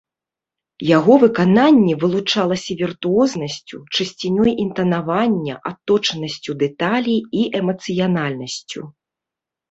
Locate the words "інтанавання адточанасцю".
4.63-6.51